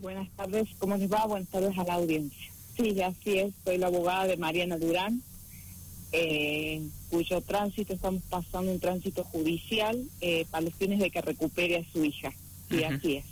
[0.00, 1.26] Buenas tardes, ¿cómo les va?
[1.26, 2.50] Buenas tardes a la audiencia.
[2.76, 5.22] Sí, así es, soy la abogada de Mariana Durán,
[6.12, 6.80] eh,
[7.10, 11.92] cuyo tránsito, estamos pasando un tránsito judicial eh, para los fines de que recupere a
[11.92, 12.32] su hija.
[12.70, 13.24] Sí, así es.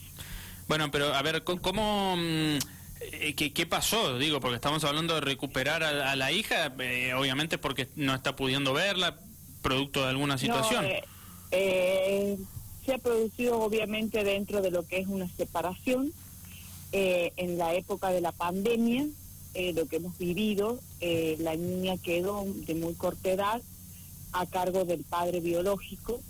[0.68, 2.16] Bueno, pero a ver, ¿cómo...
[2.16, 2.58] Mm,
[3.00, 4.18] eh, ¿qué, ¿Qué pasó?
[4.18, 8.74] Digo, porque estamos hablando de recuperar a, la hija, eh, obviamente porque no está pudiendo
[8.74, 9.18] verla,
[9.62, 10.84] producto de alguna situación.
[11.50, 16.12] se ha producido obviamente dentro de lo que es una separación.
[16.92, 19.06] En la época de la pandemia,
[19.74, 23.62] lo que hemos vivido, la niña quedó de muy corta edad
[24.32, 26.20] a cargo del padre biológico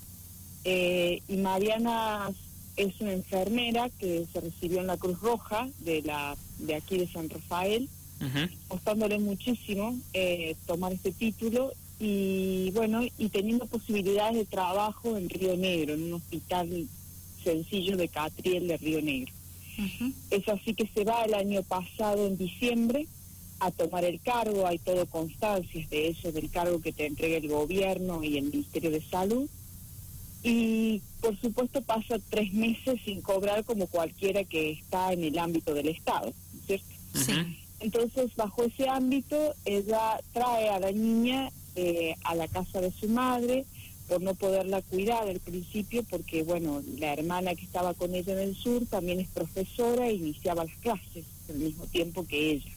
[0.64, 2.30] y Mariana
[2.78, 7.08] es una enfermera que se recibió en la Cruz Roja de la de aquí de
[7.08, 7.88] San Rafael,
[8.68, 15.56] costándole muchísimo eh, tomar este título y bueno, y teniendo posibilidades de trabajo en Río
[15.56, 16.86] Negro, en un hospital
[17.42, 19.32] sencillo de Catriel de Río Negro.
[20.30, 23.06] Es así que se va el año pasado, en diciembre,
[23.60, 27.48] a tomar el cargo, hay todo constancias de eso, del cargo que te entrega el
[27.48, 29.48] gobierno y el Ministerio de Salud
[30.42, 35.75] y por supuesto pasa tres meses sin cobrar como cualquiera que está en el ámbito
[35.75, 36.33] del Estado,
[36.67, 36.86] ¿cierto?
[37.14, 37.33] Sí.
[37.80, 43.08] Entonces, bajo ese ámbito, ella trae a la niña eh, a la casa de su
[43.08, 43.64] madre
[44.09, 48.48] por no poderla cuidar al principio, porque, bueno, la hermana que estaba con ella en
[48.48, 52.73] el sur también es profesora e iniciaba las clases al mismo tiempo que ella.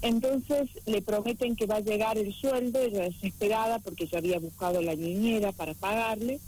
[0.00, 4.80] Entonces le prometen que va a llegar el sueldo, ella desesperada porque ya había buscado
[4.80, 6.40] la niñera para pagarle,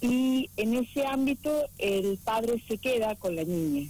[0.00, 3.88] y en ese ámbito el padre se queda con la niña.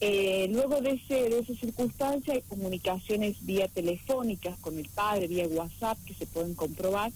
[0.00, 5.48] Eh, luego de, ese, de esa circunstancia hay comunicaciones vía telefónicas con el padre, vía
[5.48, 7.10] WhatsApp, que se pueden comprobar,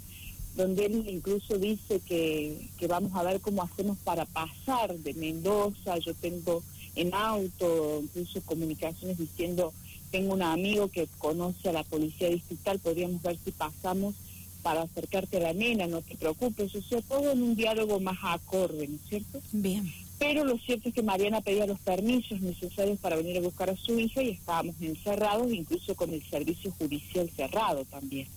[0.55, 5.99] donde él incluso dice que, que vamos a ver cómo hacemos para pasar de Mendoza,
[5.99, 6.63] yo tengo
[6.95, 9.73] en auto, incluso comunicaciones diciendo
[10.11, 14.15] tengo un amigo que conoce a la policía distrital, podríamos ver si pasamos
[14.63, 18.19] para acercarte a la nena, no te preocupes, o sea, todo en un diálogo más
[18.23, 19.41] acorde, ¿no es cierto?
[19.51, 19.93] Bien.
[20.19, 23.77] Pero lo cierto es que Mariana pedía los permisos necesarios para venir a buscar a
[23.77, 28.29] su hija y estábamos encerrados, incluso con el servicio judicial cerrado también,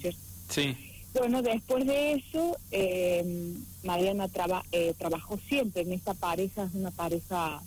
[0.00, 0.18] ¿cierto?
[0.48, 0.74] Sí.
[1.12, 4.28] Bueno, después de eso, eh, Mariana
[4.70, 7.60] eh, trabajó siempre en esta pareja, es una pareja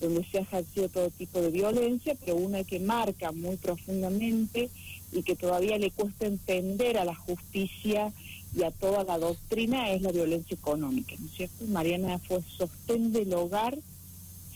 [0.00, 4.70] donde se ha ejercido todo tipo de violencia, pero una que marca muy profundamente
[5.12, 8.12] y que todavía le cuesta entender a la justicia
[8.54, 11.64] y a toda la doctrina es la violencia económica, ¿no es cierto?
[11.66, 13.78] Mariana fue sostén del hogar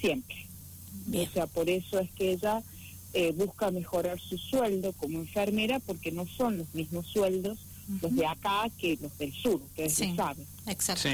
[0.01, 0.47] siempre.
[1.13, 2.63] O sea, por eso es que ella
[3.13, 7.59] eh, busca mejorar su sueldo como enfermera porque no son los mismos sueldos
[8.01, 10.47] los de acá que los del sur, ustedes lo saben.
[10.67, 11.09] Exacto.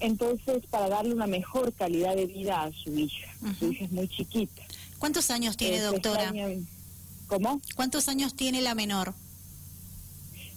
[0.00, 3.28] Entonces, para darle una mejor calidad de vida a su hija.
[3.58, 4.62] Su hija es muy chiquita.
[4.98, 6.32] ¿Cuántos años tiene, doctora?
[7.26, 7.60] ¿Cómo?
[7.74, 9.14] ¿Cuántos años tiene la menor?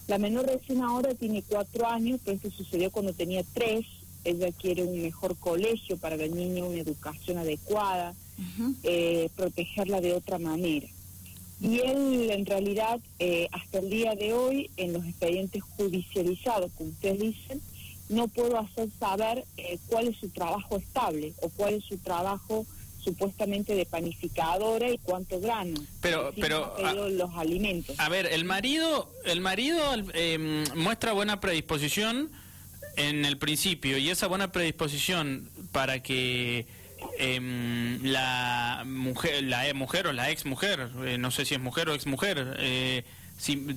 [0.07, 3.85] La menor recién ahora tiene cuatro años, pero esto sucedió cuando tenía tres.
[4.23, 8.13] Ella quiere un mejor colegio para la niña, una educación adecuada,
[8.83, 10.87] eh, protegerla de otra manera.
[11.61, 16.89] Y él, en realidad, eh, hasta el día de hoy, en los expedientes judicializados, como
[16.91, 17.61] ustedes dicen,
[18.07, 22.65] no puedo hacer saber eh, cuál es su trabajo estable o cuál es su trabajo
[23.03, 25.79] supuestamente de panificadora y cuánto grano.
[26.01, 27.99] Pero, pero a, los alimentos.
[27.99, 29.81] A ver, el marido, el marido
[30.13, 32.29] em, muestra buena predisposición
[32.97, 36.65] en el principio y esa buena predisposición para que
[37.19, 41.89] em, la mujer, la mujer o la ex mujer, eh, no sé si es mujer
[41.89, 43.03] o ex mujer, eh,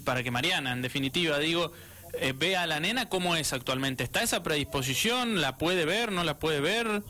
[0.05, 1.73] para que Mariana, en definitiva, digo
[2.15, 4.05] eh, ve a la nena cómo es actualmente.
[4.05, 5.41] ¿Está esa predisposición?
[5.41, 6.13] ¿La puede ver?
[6.13, 7.03] ¿No la puede ver?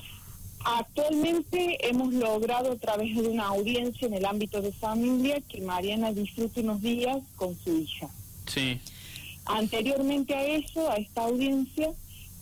[0.64, 6.12] Actualmente hemos logrado a través de una audiencia en el ámbito de familia que Mariana
[6.12, 8.08] disfrute unos días con su hija.
[8.46, 8.80] Sí.
[9.44, 11.90] Anteriormente a eso, a esta audiencia,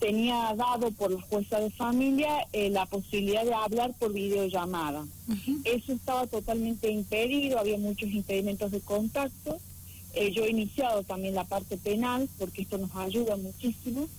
[0.01, 5.05] tenía dado por la jueza de familia eh, la posibilidad de hablar por videollamada.
[5.63, 9.59] Eso estaba totalmente impedido, había muchos impedimentos de contacto
[10.13, 14.09] eh, yo he iniciado también la parte penal porque esto nos ayuda muchísimo,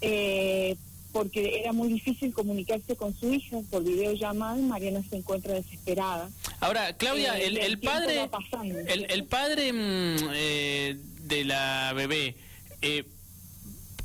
[0.00, 0.76] eh,
[1.12, 6.30] porque era muy difícil comunicarse con su hija por videollamada Mariana se encuentra desesperada.
[6.60, 8.28] Ahora, Claudia, eh, el, padre,
[8.86, 12.36] el, el, padre mm, de la bebé,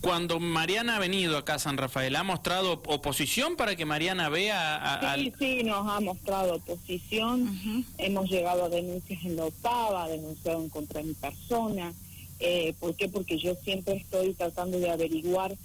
[0.01, 4.75] cuando Mariana ha venido acá a San Rafael, ¿ha mostrado oposición para que Mariana vea
[4.75, 7.85] a, Sí, sí, nos ha mostrado oposición.
[7.97, 11.93] Hemos llegado a denuncias en la octava, denunciado en contra de mi persona.
[12.39, 13.09] Eh, ¿Por qué?
[13.09, 15.55] Porque yo siempre estoy tratando de averiguar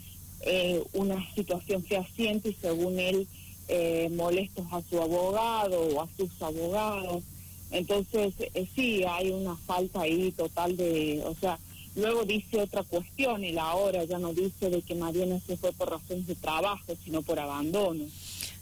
[0.41, 3.27] eh, una situación fehaciente y según él
[3.69, 7.23] eh, molestos a su abogado o a sus abogados.
[7.71, 11.59] Entonces, eh, sí, hay una falta ahí total de, o sea,
[11.97, 15.73] luego dice otra cuestión, y la hora ya no dice de que Mariana se fue
[15.73, 18.05] por razones de trabajo, sino por abandono.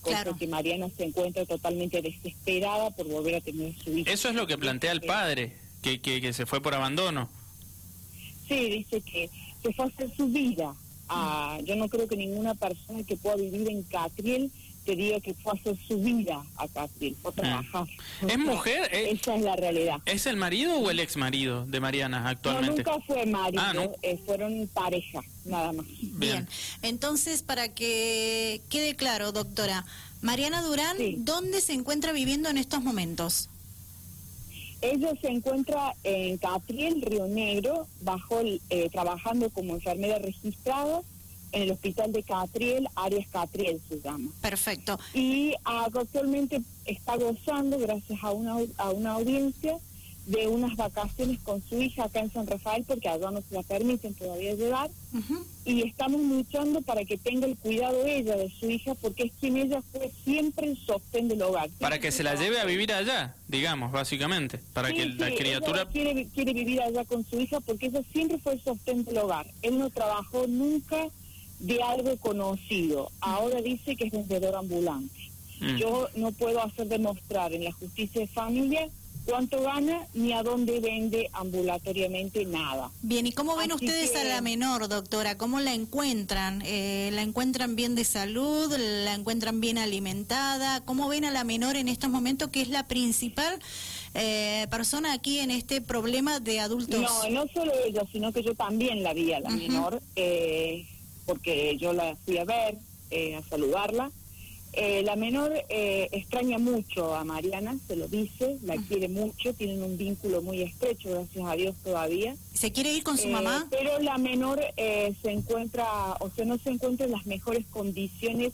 [0.01, 0.37] Cosa Claro.
[0.37, 4.11] que Mariana se encuentra totalmente desesperada por volver a tener su hijo.
[4.11, 7.29] Eso es lo que plantea el padre, que, que, que se fue por abandono.
[8.49, 9.31] Sí, dice que
[9.63, 10.75] se fue a hacer su vida.
[11.09, 14.51] Ah, yo no creo que ninguna persona que pueda vivir en Catriel
[14.97, 17.87] diga que fue a hacer su vida a Catriel, fue a trabajar.
[18.23, 18.27] Ah.
[18.29, 18.89] ¿Es mujer?
[18.93, 19.97] ¿Es- Esa es la realidad.
[20.07, 22.83] ¿Es el marido o el ex marido de Mariana No, actualmente?
[22.85, 23.93] nunca fue marido, Ah, ¿no?
[24.03, 25.87] eh, fueron pareja, nada más.
[26.01, 26.49] Bien.
[26.83, 29.85] Entonces, para que quede claro, doctora,
[30.21, 31.17] Mariana Durán, Sí.
[31.19, 33.49] ¿dónde se encuentra viviendo en estos momentos?
[34.81, 41.03] Ella se encuentra en Catriel, Río Negro, bajo el- eh, trabajando como enfermera registrada
[41.53, 44.31] en el hospital de Catriel, Arias Catriel se llama.
[44.41, 44.99] Perfecto.
[45.15, 49.77] y actualmente está gozando, gracias a una, a una audiencia,
[50.27, 53.63] de unas vacaciones con su hija acá en San Rafael, porque allá no se la
[53.65, 54.89] permiten todavía llevar,
[55.65, 59.57] y estamos luchando para que tenga el cuidado ella de su hija, porque es quien
[59.57, 61.69] ella fue siempre el sostén del hogar.
[61.81, 64.61] Para que se la lleve a vivir allá, digamos, básicamente.
[64.73, 65.83] Para Sí, que la sí, criatura...
[65.83, 69.19] ella quiere, quiere vivir allá con su hija porque ella siempre fue el sostén del
[69.19, 69.49] hogar.
[69.63, 71.09] Él no trabajó nunca
[71.63, 73.11] de algo conocido.
[73.21, 75.31] Ahora dice que es vendedor ambulante.
[75.61, 75.77] Mm.
[75.77, 78.89] Yo no puedo hacer demostrar en la justicia de familia
[79.25, 82.91] cuánto gana ni a dónde vende ambulatoriamente nada.
[83.03, 85.39] Bien, ¿y cómo ven Así ustedes a la menor, doctora?
[85.39, 86.63] ¿Cómo la encuentran?
[86.67, 88.75] Eh, ¿La encuentran bien de salud?
[88.77, 90.85] ¿La encuentran bien alimentada?
[90.85, 93.61] ¿Cómo ven a la menor en estos momentos, que es la principal
[94.15, 97.01] eh, persona aquí en este problema de adultos?
[97.01, 100.87] No, no solo ella, sino que yo también la vi a la menor, eh,
[101.27, 102.77] porque yo la fui a ver,
[103.11, 104.11] eh, a saludarla.
[104.75, 109.83] Eh, la menor eh, extraña mucho a Mariana, se lo dice, la quiere mucho, tienen
[109.83, 112.35] un vínculo muy estrecho, gracias a Dios todavía.
[112.55, 113.67] ¿Se quiere ir con su Eh, mamá?
[113.71, 115.85] Pero la menor eh, se encuentra,
[116.21, 118.53] o sea, no se encuentra en las mejores condiciones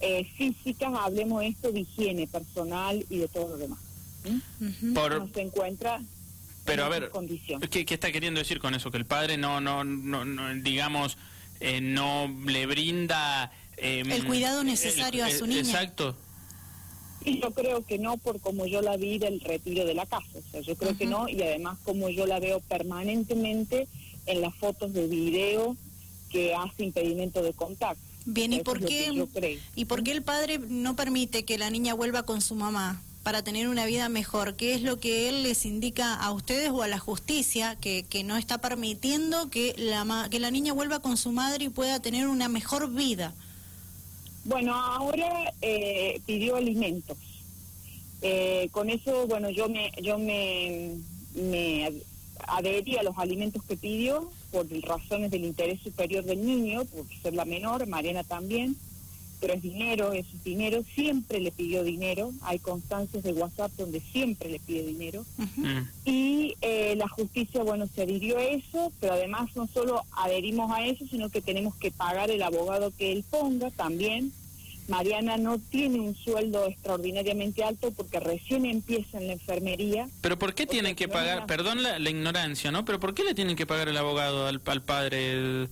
[0.00, 3.78] eh, físicas, hablemos esto de higiene personal y de todo lo demás.
[4.60, 4.92] ¿Mm?
[4.94, 6.02] Por- No se encuentra
[6.64, 7.68] Pero a en ver.
[7.70, 8.90] ¿qué, qué está queriendo decir con eso?
[8.90, 11.16] Que el padre no, no, no, no, digamos,
[11.60, 13.52] eh, no le brinda...
[13.76, 15.60] eh, El cuidado necesario a su niña.
[15.60, 16.16] Exacto.
[17.24, 20.26] Y yo creo que no por como yo la vi del retiro de la casa,
[20.34, 23.88] o sea, yo creo que no y además como yo la veo permanentemente
[24.24, 25.76] en las fotos de video
[26.30, 28.00] que hace impedimento de contacto.
[28.24, 29.10] Bien, ¿y por qué?
[29.14, 29.58] yo creo.
[29.74, 33.42] ¿Y por qué el padre no permite que la niña vuelva con su mamá para
[33.42, 34.54] tener una vida mejor?
[34.56, 38.36] ¿Qué es lo que él les indica a ustedes o a la justicia que, no
[38.36, 42.48] está permitiendo que la, que la niña vuelva con su madre y pueda tener una
[42.48, 43.34] mejor vida?
[44.44, 47.18] Bueno, ahora eh, pidió alimentos.
[48.22, 50.96] Eh, con eso, bueno, yo me yo me,
[51.34, 51.94] me ad-
[52.46, 57.34] adherí a los alimentos que pidió por razones del interés superior del niño, por ser
[57.34, 58.76] la menor, Mariana también,
[59.40, 64.00] pero es dinero, eso es dinero, siempre le pidió dinero, hay constancias de WhatsApp donde
[64.00, 65.24] siempre le pide dinero.
[65.56, 65.78] Mm.
[66.04, 70.84] y eh, la justicia, bueno, se adhirió a eso, pero además no solo adherimos a
[70.84, 74.32] eso, sino que tenemos que pagar el abogado que él ponga también.
[74.88, 80.08] Mariana no tiene un sueldo extraordinariamente alto porque recién empieza en la enfermería.
[80.20, 81.46] Pero ¿por qué tienen que pagar?
[81.46, 82.84] Perdón la, la ignorancia, ¿no?
[82.84, 85.32] Pero ¿por qué le tienen que pagar el abogado al, al padre?
[85.32, 85.68] el-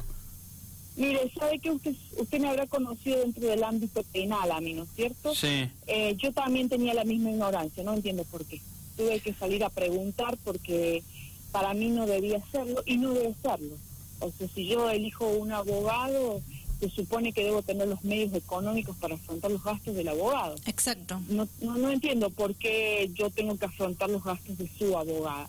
[0.98, 4.82] Mire, sabe que usted, usted me habrá conocido dentro del ámbito penal a mí, ¿no
[4.82, 5.32] es cierto?
[5.32, 5.70] Sí.
[5.86, 8.60] Eh, yo también tenía la misma ignorancia, no entiendo por qué.
[8.96, 11.04] Tuve que salir a preguntar porque
[11.52, 13.76] para mí no debía serlo y no debe serlo.
[14.18, 16.42] O sea, si yo elijo un abogado,
[16.80, 20.56] se supone que debo tener los medios económicos para afrontar los gastos del abogado.
[20.66, 21.20] Exacto.
[21.28, 25.48] No, no, no entiendo por qué yo tengo que afrontar los gastos de su abogada.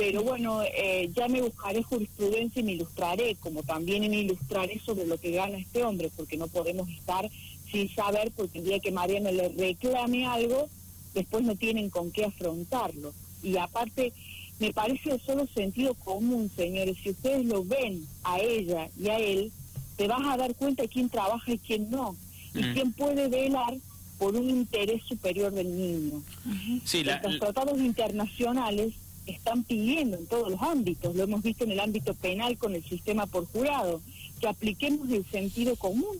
[0.00, 5.06] Pero bueno, eh, ya me buscaré jurisprudencia y me ilustraré, como también me ilustraré sobre
[5.06, 7.28] lo que gana este hombre, porque no podemos estar
[7.70, 10.70] sin saber, porque el día que Mariana le reclame algo,
[11.12, 13.12] después no tienen con qué afrontarlo.
[13.42, 14.14] Y aparte,
[14.58, 19.18] me parece de solo sentido común, señores, si ustedes lo ven a ella y a
[19.18, 19.52] él,
[19.96, 22.16] te vas a dar cuenta de quién trabaja y quién no,
[22.54, 22.72] y Mm.
[22.72, 23.76] quién puede velar
[24.18, 26.22] por un interés superior del niño.
[26.46, 26.80] Ujú.
[26.86, 28.94] Sí, la, Los tratados internacionales
[29.26, 32.82] están pidiendo en todos los ámbitos, lo hemos visto en el ámbito penal con el
[32.84, 34.00] sistema por jurado,
[34.40, 36.18] que apliquemos el sentido común.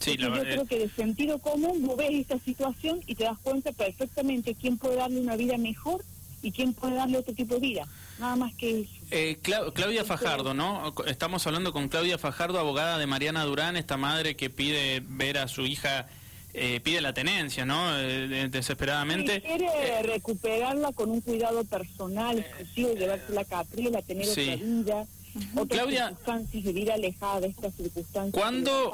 [0.00, 3.24] sí, la- yo eh, creo que de sentido común vos ves esta situación y te
[3.24, 6.04] das cuenta perfectamente quién puede darle una vida mejor
[6.42, 7.88] y quién puede darle otro tipo de vida.
[8.18, 8.90] Nada más que eso.
[9.10, 10.94] Eh, Clau- Claudia Fajardo, ¿no?
[11.06, 15.48] Estamos hablando con Claudia Fajardo, abogada de Mariana Durán, esta madre que pide ver a
[15.48, 16.06] su hija
[16.54, 17.98] eh, pide la tenencia, ¿no?
[17.98, 19.40] Eh, desesperadamente.
[19.42, 25.06] quiere eh, recuperarla con un cuidado personal, exclusivo, llevarse la capriela, tener otra vida.
[25.68, 28.40] Claudia, circunstancias, vivir alejada de estas circunstancias.
[28.40, 28.92] ¿Cuándo,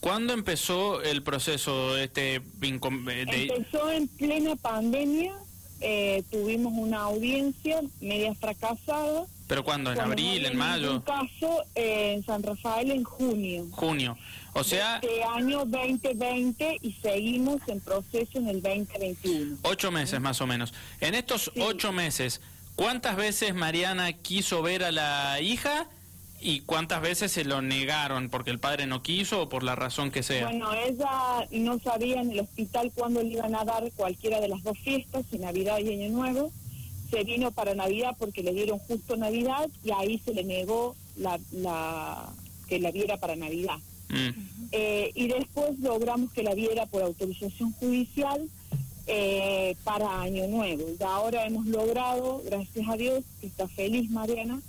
[0.00, 5.34] ¿Cuándo empezó el proceso este Empezó en plena pandemia,
[6.30, 9.26] tuvimos una audiencia media fracasada.
[9.46, 9.92] ¿Pero cuándo?
[9.92, 10.94] ¿En abril, en mayo?
[10.94, 13.66] Un caso en San Rafael en junio.
[13.70, 14.16] Junio.
[14.54, 14.96] O sea...
[14.96, 19.58] Este año 2020 y seguimos en proceso en el 2021.
[19.62, 20.74] Ocho meses más o menos.
[21.00, 22.40] En estos ocho meses,
[22.74, 25.88] ¿cuántas veces Mariana quiso ver a la hija
[26.46, 30.12] y cuántas veces se lo negaron porque el padre no quiso o por la razón
[30.12, 30.44] que sea?
[30.44, 34.62] Bueno, ella no sabía en el hospital cuándo le iban a dar cualquiera de las
[34.62, 36.52] dos fiestas, si Navidad y Año Nuevo.
[37.10, 41.40] Se vino para Navidad porque le dieron justo Navidad y ahí se le negó la,
[41.50, 42.32] la
[42.68, 43.78] que la viera para Navidad.
[44.08, 44.30] Mm.
[44.70, 48.48] Eh, y después logramos que la viera por autorización judicial
[49.08, 50.84] eh, para Año Nuevo.
[50.96, 54.60] Y ahora hemos logrado, gracias a Dios, que está feliz Mariana,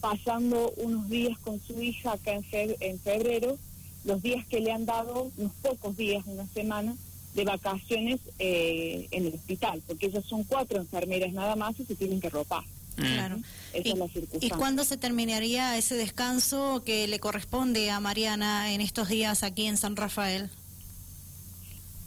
[0.00, 2.44] pasando unos días con su hija acá en,
[2.80, 3.58] en febrero,
[4.04, 6.94] los días que le han dado, unos pocos días, una semana,
[7.34, 11.94] de vacaciones eh, en el hospital, porque ellas son cuatro enfermeras nada más y se
[11.94, 12.64] tienen que ropar.
[12.96, 13.38] Claro.
[14.40, 19.66] ¿Y, cuándo se terminaría ese descanso que le corresponde a Mariana en estos días aquí
[19.66, 20.50] en San Rafael?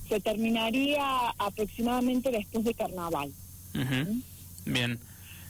[0.10, 3.32] Se terminaría aproximadamente después de carnaval.
[4.66, 5.00] Bien.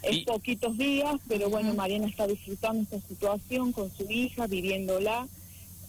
[0.03, 5.27] Es poquitos días, pero bueno, Mariana está disfrutando esta situación con su hija, viviéndola.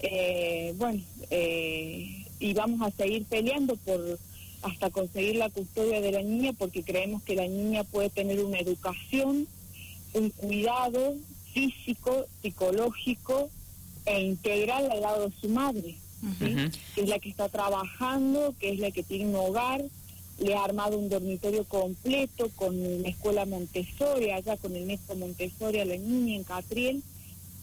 [0.01, 4.19] Eh, bueno, eh, y vamos a seguir peleando por
[4.63, 8.59] hasta conseguir la custodia de la niña porque creemos que la niña puede tener una
[8.59, 9.49] educación,
[10.13, 11.17] un cuidado
[11.53, 13.51] físico, psicológico
[14.07, 15.97] e integral al lado de su madre,
[16.95, 19.83] que es la que está trabajando, que es la que tiene un hogar,
[20.43, 25.81] le ha armado un dormitorio completo con la escuela Montessori, allá con el maestro Montessori
[25.81, 27.03] a la niña en Catriel,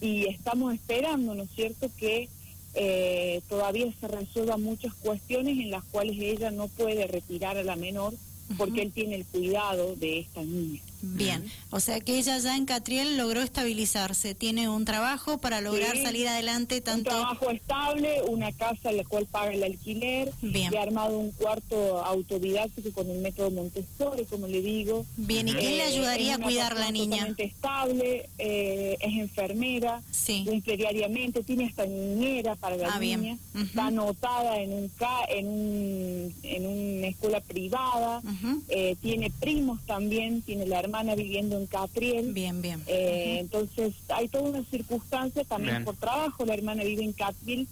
[0.02, 2.30] y estamos esperando, ¿no es cierto?, que
[2.76, 7.76] eh, todavía se resuelvan muchas cuestiones en las cuales ella no puede retirar a la
[7.76, 8.14] menor
[8.58, 10.80] porque él tiene el cuidado de esta niña.
[11.02, 15.96] Bien, o sea que ella ya en Catriel logró estabilizarse, tiene un trabajo para lograr
[15.98, 17.10] salir adelante tanto...
[17.12, 20.76] Un trabajo estable, una casa en la cual paga el alquiler, Bien.
[20.76, 25.06] ha armado un cuarto autodidáctico con el método Montessori, como le digo.
[25.16, 27.18] Bien, ¿y quién le eh, ayudaría a cuidar la niña?
[27.18, 30.44] Totalmente estable, eh, es enfermera, sí.
[30.46, 34.92] cumple diariamente, tiene hasta niñera para la ah, niña, está anotada en un,
[35.30, 38.22] en, un, en una escuela privada,
[38.68, 42.34] eh, tiene primos también, tiene la hermana viviendo en Catriel.
[42.34, 42.84] Bien, bien.
[42.88, 47.68] Eh, entonces hay toda una circunstancia también por trabajo, la hermana vive en Catriel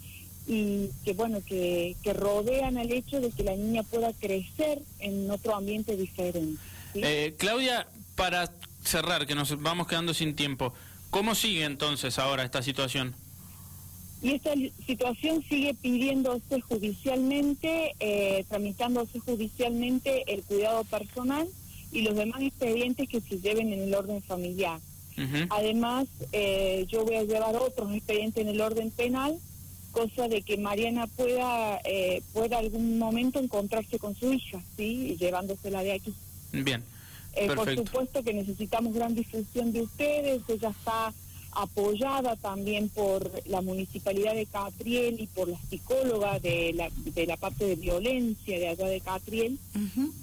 [0.46, 5.30] y que bueno, que, que rodean el hecho de que la niña pueda crecer en
[5.30, 6.60] otro ambiente diferente.
[6.94, 8.50] Eh, Claudia, para
[8.82, 10.72] cerrar, que nos vamos quedando sin tiempo,
[11.10, 13.14] ¿cómo sigue entonces ahora esta situación?
[14.22, 14.50] Y esta
[14.84, 21.46] situación sigue pidiéndose judicialmente, eh, tramitándose judicialmente el cuidado personal
[21.92, 24.80] y los demás expedientes que se lleven en el orden familiar.
[25.50, 29.36] Además, eh, yo voy a llevar otros expedientes en el orden penal,
[29.90, 35.10] cosa de que Mariana pueda, eh, pueda algún momento encontrarse con su hija, ¿sí?
[35.12, 36.14] Y llevándosela de aquí.
[36.52, 36.84] Bien.
[37.34, 41.12] Eh, por supuesto que necesitamos gran difusión de ustedes, ella está
[41.52, 47.36] apoyada también por la municipalidad de Catriel y por la psicóloga de la, de la
[47.36, 49.58] parte de violencia de allá de Catriel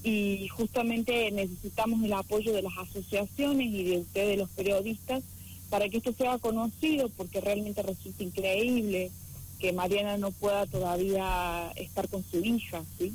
[0.03, 5.23] y justamente necesitamos el apoyo de las asociaciones y de ustedes los periodistas
[5.69, 9.11] para que esto sea conocido porque realmente resulta increíble
[9.59, 13.13] que Mariana no pueda todavía estar con su hija, ¿sí?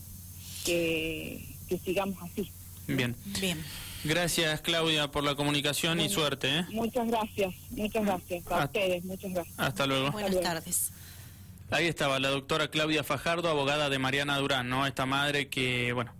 [0.65, 2.51] que, que sigamos así.
[2.87, 3.15] Bien.
[3.41, 3.59] Bien.
[4.05, 6.49] Gracias, Claudia, por la comunicación y suerte.
[6.49, 6.67] ¿eh?
[6.71, 8.47] Muchas gracias, muchas gracias.
[8.51, 9.59] A, ustedes, muchas gracias.
[9.59, 10.11] Hasta luego.
[10.11, 10.93] Buenas tardes.
[11.71, 14.87] Ahí estaba la doctora Claudia Fajardo, abogada de Mariana Durán, ¿no?
[14.87, 16.13] Esta madre que, bueno,